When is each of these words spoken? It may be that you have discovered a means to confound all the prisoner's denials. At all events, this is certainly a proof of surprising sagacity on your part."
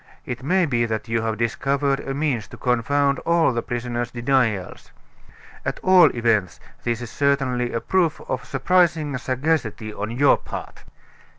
It 0.25 0.41
may 0.41 0.65
be 0.65 0.87
that 0.87 1.07
you 1.09 1.21
have 1.21 1.37
discovered 1.37 1.99
a 1.99 2.15
means 2.15 2.47
to 2.47 2.57
confound 2.57 3.19
all 3.19 3.53
the 3.53 3.61
prisoner's 3.61 4.09
denials. 4.09 4.89
At 5.63 5.79
all 5.83 6.07
events, 6.15 6.59
this 6.83 7.01
is 7.01 7.11
certainly 7.11 7.71
a 7.71 7.81
proof 7.81 8.19
of 8.27 8.43
surprising 8.43 9.15
sagacity 9.19 9.93
on 9.93 10.09
your 10.09 10.37
part." 10.37 10.85